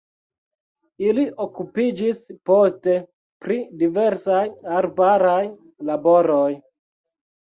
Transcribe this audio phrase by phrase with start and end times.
[1.09, 2.95] Ili okupiĝis poste
[3.45, 4.41] pri diversaj
[4.81, 5.39] arbaraj
[5.91, 6.49] laboroj.